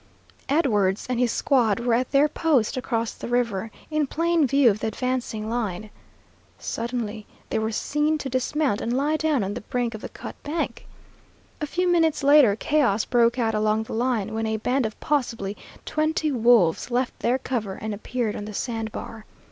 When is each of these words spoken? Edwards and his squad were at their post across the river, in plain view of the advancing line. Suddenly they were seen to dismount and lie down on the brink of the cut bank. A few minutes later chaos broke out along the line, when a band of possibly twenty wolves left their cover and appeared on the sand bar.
Edwards 0.49 1.05
and 1.11 1.19
his 1.19 1.31
squad 1.31 1.79
were 1.79 1.93
at 1.93 2.09
their 2.09 2.27
post 2.27 2.75
across 2.75 3.13
the 3.13 3.27
river, 3.27 3.69
in 3.91 4.07
plain 4.07 4.47
view 4.47 4.71
of 4.71 4.79
the 4.79 4.87
advancing 4.87 5.47
line. 5.47 5.91
Suddenly 6.57 7.27
they 7.51 7.59
were 7.59 7.71
seen 7.71 8.17
to 8.17 8.27
dismount 8.27 8.81
and 8.81 8.97
lie 8.97 9.15
down 9.15 9.43
on 9.43 9.53
the 9.53 9.61
brink 9.61 9.93
of 9.93 10.01
the 10.01 10.09
cut 10.09 10.41
bank. 10.41 10.87
A 11.61 11.67
few 11.67 11.87
minutes 11.87 12.23
later 12.23 12.55
chaos 12.55 13.05
broke 13.05 13.37
out 13.37 13.53
along 13.53 13.83
the 13.83 13.93
line, 13.93 14.33
when 14.33 14.47
a 14.47 14.57
band 14.57 14.87
of 14.87 14.99
possibly 14.99 15.55
twenty 15.85 16.31
wolves 16.31 16.89
left 16.89 17.19
their 17.19 17.37
cover 17.37 17.75
and 17.75 17.93
appeared 17.93 18.35
on 18.35 18.45
the 18.45 18.55
sand 18.55 18.91
bar. 18.91 19.25